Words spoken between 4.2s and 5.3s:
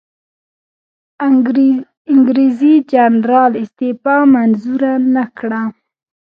منظوره نه